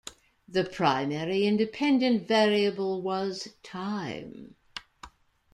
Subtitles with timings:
[0.47, 4.55] The primary independent variable was time.